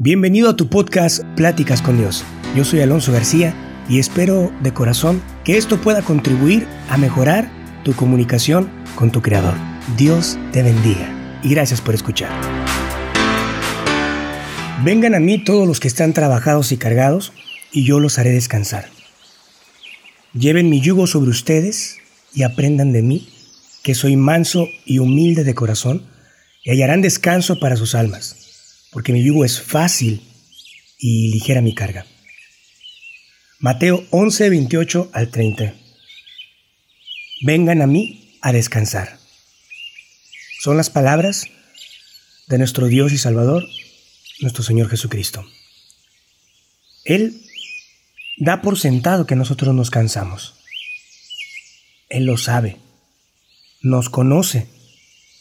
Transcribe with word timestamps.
Bienvenido 0.00 0.48
a 0.48 0.54
tu 0.54 0.68
podcast 0.68 1.24
Pláticas 1.34 1.82
con 1.82 1.98
Dios. 1.98 2.22
Yo 2.54 2.64
soy 2.64 2.82
Alonso 2.82 3.10
García 3.10 3.52
y 3.88 3.98
espero 3.98 4.52
de 4.62 4.72
corazón 4.72 5.20
que 5.44 5.56
esto 5.56 5.80
pueda 5.80 6.02
contribuir 6.02 6.68
a 6.88 6.96
mejorar 6.96 7.50
tu 7.82 7.94
comunicación 7.94 8.70
con 8.94 9.10
tu 9.10 9.22
Creador. 9.22 9.54
Dios 9.96 10.38
te 10.52 10.62
bendiga 10.62 11.40
y 11.42 11.48
gracias 11.48 11.80
por 11.80 11.96
escuchar. 11.96 12.30
Vengan 14.84 15.16
a 15.16 15.18
mí 15.18 15.42
todos 15.42 15.66
los 15.66 15.80
que 15.80 15.88
están 15.88 16.12
trabajados 16.12 16.70
y 16.70 16.76
cargados 16.76 17.32
y 17.72 17.84
yo 17.84 17.98
los 17.98 18.20
haré 18.20 18.30
descansar. 18.30 18.84
Lleven 20.32 20.70
mi 20.70 20.80
yugo 20.80 21.08
sobre 21.08 21.30
ustedes 21.30 21.96
y 22.32 22.44
aprendan 22.44 22.92
de 22.92 23.02
mí, 23.02 23.28
que 23.82 23.96
soy 23.96 24.14
manso 24.14 24.68
y 24.84 25.00
humilde 25.00 25.42
de 25.42 25.56
corazón, 25.56 26.04
y 26.62 26.70
hallarán 26.70 27.02
descanso 27.02 27.58
para 27.58 27.76
sus 27.76 27.96
almas 27.96 28.37
porque 28.90 29.12
mi 29.12 29.22
yugo 29.22 29.44
es 29.44 29.60
fácil 29.60 30.22
y 30.98 31.30
ligera 31.32 31.60
mi 31.60 31.74
carga. 31.74 32.06
Mateo 33.60 34.06
11, 34.10 34.50
28 34.50 35.10
al 35.12 35.30
30. 35.30 35.74
Vengan 37.42 37.82
a 37.82 37.86
mí 37.86 38.38
a 38.40 38.52
descansar. 38.52 39.18
Son 40.60 40.76
las 40.76 40.90
palabras 40.90 41.46
de 42.48 42.58
nuestro 42.58 42.86
Dios 42.86 43.12
y 43.12 43.18
Salvador, 43.18 43.68
nuestro 44.40 44.62
Señor 44.62 44.88
Jesucristo. 44.88 45.44
Él 47.04 47.42
da 48.38 48.62
por 48.62 48.78
sentado 48.78 49.26
que 49.26 49.36
nosotros 49.36 49.74
nos 49.74 49.90
cansamos. 49.90 50.54
Él 52.08 52.24
lo 52.24 52.38
sabe, 52.38 52.76
nos 53.82 54.08
conoce, 54.08 54.68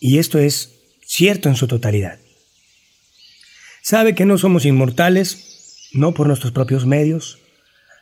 y 0.00 0.18
esto 0.18 0.38
es 0.38 0.74
cierto 1.06 1.48
en 1.48 1.56
su 1.56 1.68
totalidad. 1.68 2.18
Sabe 3.90 4.14
que 4.14 4.26
no 4.26 4.36
somos 4.36 4.66
inmortales, 4.66 5.88
no 5.94 6.12
por 6.12 6.26
nuestros 6.26 6.52
propios 6.52 6.84
medios. 6.84 7.38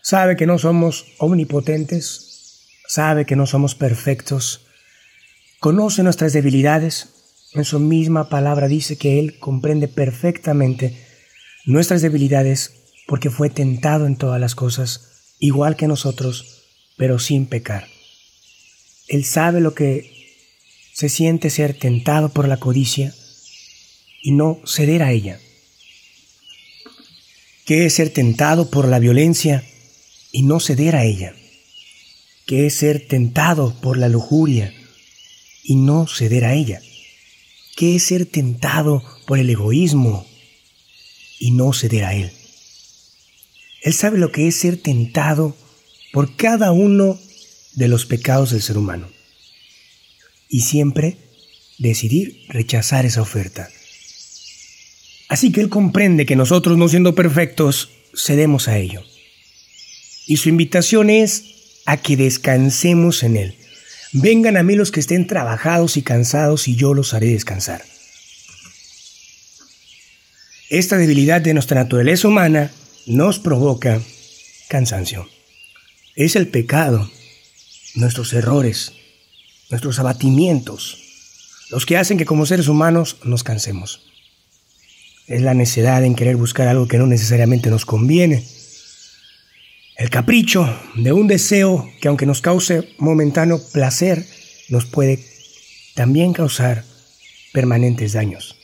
Sabe 0.02 0.34
que 0.34 0.44
no 0.44 0.58
somos 0.58 1.04
omnipotentes. 1.18 2.66
Sabe 2.88 3.24
que 3.24 3.36
no 3.36 3.46
somos 3.46 3.76
perfectos. 3.76 4.66
Conoce 5.60 6.02
nuestras 6.02 6.32
debilidades. 6.32 7.10
En 7.52 7.64
su 7.64 7.78
misma 7.78 8.28
palabra 8.28 8.66
dice 8.66 8.98
que 8.98 9.20
Él 9.20 9.38
comprende 9.38 9.86
perfectamente 9.86 11.06
nuestras 11.66 12.02
debilidades 12.02 12.72
porque 13.06 13.30
fue 13.30 13.48
tentado 13.48 14.06
en 14.06 14.16
todas 14.16 14.40
las 14.40 14.56
cosas, 14.56 15.36
igual 15.38 15.76
que 15.76 15.86
nosotros, 15.86 16.64
pero 16.96 17.20
sin 17.20 17.46
pecar. 17.46 17.86
Él 19.06 19.24
sabe 19.24 19.60
lo 19.60 19.72
que 19.72 20.10
se 20.94 21.08
siente 21.08 21.48
ser 21.48 21.78
tentado 21.78 22.30
por 22.30 22.48
la 22.48 22.56
codicia 22.56 23.14
y 24.20 24.32
no 24.32 24.58
ceder 24.64 25.04
a 25.04 25.12
ella 25.12 25.38
que 27.66 27.84
es 27.84 27.94
ser 27.94 28.10
tentado 28.10 28.70
por 28.70 28.86
la 28.86 29.00
violencia 29.00 29.64
y 30.30 30.44
no 30.44 30.60
ceder 30.60 30.94
a 30.94 31.04
ella, 31.04 31.34
que 32.46 32.66
es 32.66 32.76
ser 32.76 33.08
tentado 33.08 33.78
por 33.80 33.98
la 33.98 34.08
lujuria 34.08 34.72
y 35.64 35.74
no 35.74 36.06
ceder 36.06 36.44
a 36.44 36.54
ella, 36.54 36.80
que 37.76 37.96
es 37.96 38.04
ser 38.04 38.24
tentado 38.24 39.02
por 39.26 39.40
el 39.40 39.50
egoísmo 39.50 40.24
y 41.40 41.50
no 41.50 41.72
ceder 41.72 42.04
a 42.04 42.14
él. 42.14 42.30
Él 43.82 43.92
sabe 43.92 44.16
lo 44.16 44.30
que 44.30 44.46
es 44.46 44.54
ser 44.54 44.76
tentado 44.76 45.56
por 46.12 46.36
cada 46.36 46.70
uno 46.70 47.18
de 47.74 47.88
los 47.88 48.06
pecados 48.06 48.52
del 48.52 48.62
ser 48.62 48.78
humano 48.78 49.08
y 50.48 50.60
siempre 50.60 51.18
decidir 51.78 52.44
rechazar 52.48 53.04
esa 53.06 53.22
oferta 53.22 53.68
Así 55.28 55.50
que 55.50 55.60
Él 55.60 55.68
comprende 55.68 56.26
que 56.26 56.36
nosotros, 56.36 56.78
no 56.78 56.88
siendo 56.88 57.14
perfectos, 57.14 57.90
cedemos 58.14 58.68
a 58.68 58.78
ello. 58.78 59.02
Y 60.26 60.36
su 60.36 60.48
invitación 60.48 61.10
es 61.10 61.44
a 61.84 61.96
que 61.96 62.16
descansemos 62.16 63.22
en 63.22 63.36
Él. 63.36 63.56
Vengan 64.12 64.56
a 64.56 64.62
mí 64.62 64.76
los 64.76 64.92
que 64.92 65.00
estén 65.00 65.26
trabajados 65.26 65.96
y 65.96 66.02
cansados 66.02 66.68
y 66.68 66.76
yo 66.76 66.94
los 66.94 67.12
haré 67.12 67.28
descansar. 67.28 67.82
Esta 70.68 70.96
debilidad 70.96 71.40
de 71.40 71.54
nuestra 71.54 71.82
naturaleza 71.82 72.26
humana 72.26 72.72
nos 73.06 73.38
provoca 73.38 74.00
cansancio. 74.68 75.28
Es 76.14 76.34
el 76.34 76.48
pecado, 76.48 77.10
nuestros 77.94 78.32
errores, 78.32 78.92
nuestros 79.70 79.98
abatimientos, 79.98 80.98
los 81.70 81.84
que 81.84 81.96
hacen 81.96 82.16
que 82.16 82.24
como 82.24 82.46
seres 82.46 82.68
humanos 82.68 83.16
nos 83.22 83.44
cansemos 83.44 84.06
es 85.26 85.42
la 85.42 85.54
necedad 85.54 86.04
en 86.04 86.14
querer 86.14 86.36
buscar 86.36 86.68
algo 86.68 86.86
que 86.86 86.98
no 86.98 87.06
necesariamente 87.06 87.70
nos 87.70 87.84
conviene. 87.84 88.44
El 89.96 90.10
capricho 90.10 90.68
de 90.94 91.12
un 91.12 91.26
deseo 91.26 91.90
que 92.00 92.08
aunque 92.08 92.26
nos 92.26 92.42
cause 92.42 92.88
momentáneo 92.98 93.60
placer, 93.72 94.26
nos 94.68 94.84
puede 94.84 95.24
también 95.94 96.32
causar 96.32 96.84
permanentes 97.52 98.12
daños. 98.12 98.56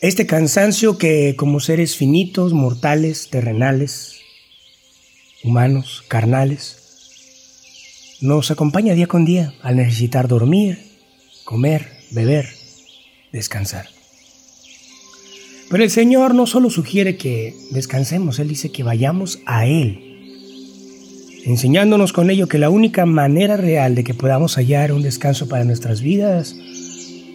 Este 0.00 0.26
cansancio 0.26 0.98
que 0.98 1.34
como 1.34 1.60
seres 1.60 1.96
finitos, 1.96 2.52
mortales, 2.52 3.30
terrenales, 3.30 4.16
humanos, 5.42 6.04
carnales, 6.08 6.76
nos 8.20 8.50
acompaña 8.50 8.94
día 8.94 9.06
con 9.06 9.24
día 9.24 9.54
al 9.62 9.76
necesitar 9.76 10.28
dormir, 10.28 10.78
comer, 11.44 11.90
beber, 12.10 12.46
descansar. 13.32 13.88
Pero 15.74 15.82
el 15.82 15.90
Señor 15.90 16.36
no 16.36 16.46
solo 16.46 16.70
sugiere 16.70 17.16
que 17.16 17.52
descansemos, 17.72 18.38
Él 18.38 18.46
dice 18.46 18.70
que 18.70 18.84
vayamos 18.84 19.40
a 19.44 19.66
Él, 19.66 19.98
enseñándonos 21.44 22.12
con 22.12 22.30
ello 22.30 22.46
que 22.46 22.58
la 22.58 22.70
única 22.70 23.06
manera 23.06 23.56
real 23.56 23.96
de 23.96 24.04
que 24.04 24.14
podamos 24.14 24.54
hallar 24.54 24.92
un 24.92 25.02
descanso 25.02 25.48
para 25.48 25.64
nuestras 25.64 26.00
vidas 26.00 26.54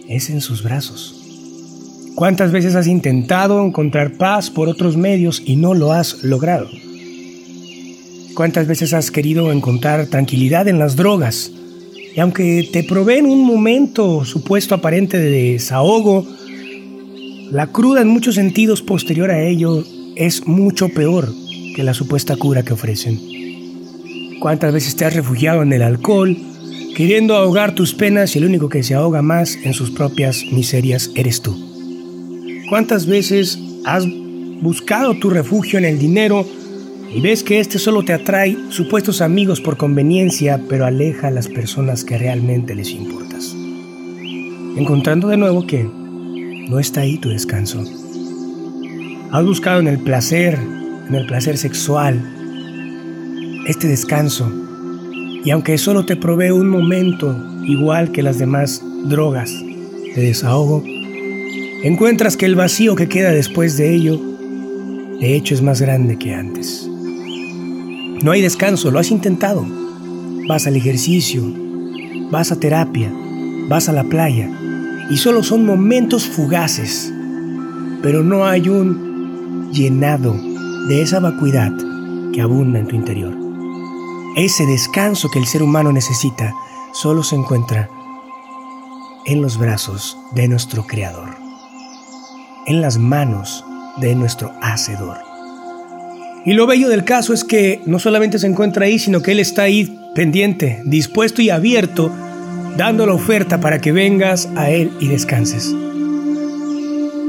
es 0.08 0.30
en 0.30 0.40
sus 0.40 0.62
brazos. 0.62 1.20
¿Cuántas 2.14 2.50
veces 2.50 2.76
has 2.76 2.86
intentado 2.86 3.62
encontrar 3.62 4.16
paz 4.16 4.48
por 4.48 4.70
otros 4.70 4.96
medios 4.96 5.42
y 5.44 5.56
no 5.56 5.74
lo 5.74 5.92
has 5.92 6.24
logrado? 6.24 6.70
¿Cuántas 8.34 8.66
veces 8.66 8.94
has 8.94 9.10
querido 9.10 9.52
encontrar 9.52 10.06
tranquilidad 10.06 10.66
en 10.66 10.78
las 10.78 10.96
drogas? 10.96 11.52
Y 12.16 12.20
aunque 12.20 12.66
te 12.72 12.84
proveen 12.84 13.26
un 13.26 13.44
momento 13.44 14.24
supuesto 14.24 14.74
aparente 14.74 15.18
de 15.18 15.52
desahogo, 15.52 16.26
la 17.50 17.66
cruda 17.66 18.00
en 18.00 18.08
muchos 18.08 18.36
sentidos 18.36 18.80
posterior 18.80 19.30
a 19.30 19.42
ello 19.42 19.84
es 20.14 20.46
mucho 20.46 20.88
peor 20.88 21.32
que 21.74 21.82
la 21.82 21.94
supuesta 21.94 22.36
cura 22.36 22.62
que 22.62 22.72
ofrecen. 22.72 23.18
¿Cuántas 24.40 24.72
veces 24.72 24.94
te 24.94 25.04
has 25.04 25.14
refugiado 25.14 25.62
en 25.62 25.72
el 25.72 25.82
alcohol, 25.82 26.36
queriendo 26.96 27.34
ahogar 27.34 27.74
tus 27.74 27.92
penas 27.92 28.34
y 28.34 28.38
el 28.38 28.44
único 28.44 28.68
que 28.68 28.84
se 28.84 28.94
ahoga 28.94 29.20
más 29.20 29.56
en 29.64 29.74
sus 29.74 29.90
propias 29.90 30.44
miserias 30.52 31.10
eres 31.16 31.42
tú? 31.42 31.58
¿Cuántas 32.68 33.06
veces 33.06 33.58
has 33.84 34.04
buscado 34.60 35.14
tu 35.14 35.28
refugio 35.28 35.78
en 35.78 35.86
el 35.86 35.98
dinero 35.98 36.46
y 37.12 37.20
ves 37.20 37.42
que 37.42 37.58
este 37.58 37.80
solo 37.80 38.04
te 38.04 38.12
atrae 38.12 38.56
supuestos 38.68 39.20
amigos 39.20 39.60
por 39.60 39.76
conveniencia, 39.76 40.60
pero 40.68 40.86
aleja 40.86 41.28
a 41.28 41.32
las 41.32 41.48
personas 41.48 42.04
que 42.04 42.16
realmente 42.16 42.76
les 42.76 42.90
importas? 42.92 43.56
Encontrando 44.76 45.26
de 45.26 45.36
nuevo 45.36 45.66
que 45.66 45.99
no 46.70 46.78
está 46.78 47.00
ahí 47.00 47.18
tu 47.18 47.30
descanso. 47.30 47.82
Has 49.32 49.44
buscado 49.44 49.80
en 49.80 49.88
el 49.88 49.98
placer, 49.98 50.56
en 51.08 51.14
el 51.16 51.26
placer 51.26 51.58
sexual, 51.58 52.22
este 53.66 53.88
descanso. 53.88 54.48
Y 55.44 55.50
aunque 55.50 55.76
solo 55.78 56.06
te 56.06 56.14
provee 56.14 56.52
un 56.52 56.68
momento, 56.68 57.36
igual 57.64 58.12
que 58.12 58.22
las 58.22 58.38
demás 58.38 58.84
drogas 59.04 59.50
de 59.50 60.22
desahogo, 60.22 60.84
encuentras 61.82 62.36
que 62.36 62.46
el 62.46 62.54
vacío 62.54 62.94
que 62.94 63.08
queda 63.08 63.32
después 63.32 63.76
de 63.76 63.92
ello, 63.92 64.20
de 65.18 65.34
hecho, 65.34 65.54
es 65.54 65.62
más 65.62 65.80
grande 65.80 66.18
que 66.18 66.34
antes. 66.34 66.88
No 68.22 68.30
hay 68.30 68.42
descanso, 68.42 68.92
lo 68.92 69.00
has 69.00 69.10
intentado. 69.10 69.66
Vas 70.46 70.68
al 70.68 70.76
ejercicio, 70.76 71.42
vas 72.30 72.52
a 72.52 72.60
terapia, 72.60 73.12
vas 73.68 73.88
a 73.88 73.92
la 73.92 74.04
playa, 74.04 74.48
y 75.10 75.16
solo 75.16 75.42
son 75.42 75.66
momentos 75.66 76.26
fugaces, 76.26 77.12
pero 78.00 78.22
no 78.22 78.46
hay 78.46 78.68
un 78.68 79.70
llenado 79.72 80.34
de 80.88 81.02
esa 81.02 81.18
vacuidad 81.18 81.72
que 82.32 82.40
abunda 82.40 82.78
en 82.78 82.86
tu 82.86 82.94
interior. 82.94 83.36
Ese 84.36 84.64
descanso 84.66 85.28
que 85.28 85.40
el 85.40 85.46
ser 85.46 85.62
humano 85.62 85.92
necesita 85.92 86.54
solo 86.92 87.24
se 87.24 87.34
encuentra 87.34 87.90
en 89.26 89.42
los 89.42 89.58
brazos 89.58 90.16
de 90.32 90.46
nuestro 90.46 90.86
Creador, 90.86 91.36
en 92.66 92.80
las 92.80 92.96
manos 92.96 93.64
de 94.00 94.14
nuestro 94.14 94.52
Hacedor. 94.62 95.18
Y 96.46 96.54
lo 96.54 96.66
bello 96.66 96.88
del 96.88 97.04
caso 97.04 97.34
es 97.34 97.44
que 97.44 97.82
no 97.84 97.98
solamente 97.98 98.38
se 98.38 98.46
encuentra 98.46 98.86
ahí, 98.86 98.98
sino 98.98 99.20
que 99.20 99.32
Él 99.32 99.40
está 99.40 99.62
ahí 99.62 99.98
pendiente, 100.14 100.80
dispuesto 100.84 101.42
y 101.42 101.50
abierto 101.50 102.10
dando 102.76 103.06
la 103.06 103.14
oferta 103.14 103.60
para 103.60 103.80
que 103.80 103.92
vengas 103.92 104.48
a 104.56 104.70
Él 104.70 104.92
y 105.00 105.08
descanses. 105.08 105.74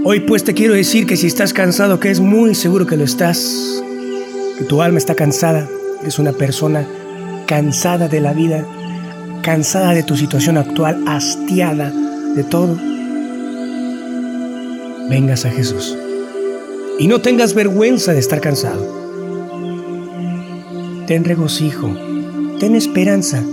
Hoy 0.03 0.21
pues 0.21 0.43
te 0.43 0.53
quiero 0.53 0.73
decir 0.73 1.05
que 1.05 1.17
si 1.17 1.27
estás 1.27 1.53
cansado, 1.53 1.99
que 1.99 2.09
es 2.09 2.19
muy 2.19 2.55
seguro 2.55 2.87
que 2.87 2.97
lo 2.97 3.03
estás, 3.03 3.83
que 4.57 4.63
tu 4.63 4.81
alma 4.81 4.97
está 4.97 5.15
cansada, 5.15 5.67
eres 6.01 6.17
una 6.19 6.33
persona 6.33 6.87
cansada 7.45 8.07
de 8.07 8.19
la 8.19 8.33
vida, 8.33 8.65
cansada 9.43 9.93
de 9.93 10.03
tu 10.03 10.15
situación 10.15 10.57
actual, 10.57 11.03
hastiada 11.05 11.91
de 12.35 12.43
todo, 12.43 12.77
vengas 15.09 15.45
a 15.45 15.51
Jesús. 15.51 15.97
Y 16.97 17.07
no 17.07 17.21
tengas 17.21 17.53
vergüenza 17.53 18.13
de 18.13 18.19
estar 18.19 18.41
cansado. 18.41 19.01
Ten 21.07 21.25
regocijo, 21.25 21.95
ten 22.59 22.75
esperanza 22.75 23.43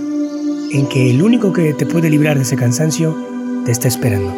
en 0.71 0.87
que 0.89 1.11
el 1.11 1.23
único 1.23 1.53
que 1.53 1.73
te 1.75 1.87
puede 1.87 2.11
librar 2.11 2.37
de 2.37 2.43
ese 2.43 2.57
cansancio 2.57 3.17
te 3.65 3.73
está 3.73 3.89
esperando. 3.89 4.35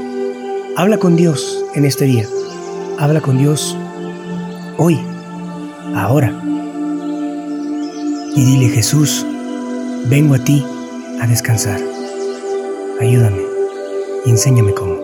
Habla 0.77 0.99
con 0.99 1.17
Dios 1.17 1.65
en 1.75 1.85
este 1.85 2.05
día. 2.05 2.27
Habla 2.99 3.21
con 3.21 3.38
Dios 3.38 3.77
hoy, 4.77 4.99
ahora. 5.94 6.32
Y 8.37 8.44
dile, 8.44 8.69
Jesús, 8.69 9.27
vengo 10.06 10.35
a 10.35 10.38
ti 10.38 10.65
a 11.21 11.27
descansar. 11.27 11.81
Ayúdame 13.00 13.43
y 14.25 14.31
enséñame 14.31 14.73
cómo. 14.73 15.00